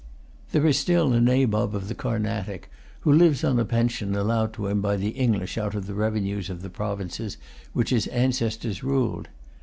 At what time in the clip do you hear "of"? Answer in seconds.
1.75-1.87, 5.75-5.85, 6.49-6.63